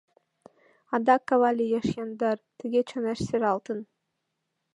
[0.95, 3.79] Адак кава лиеш яндар, Тыге чонеш сералтын.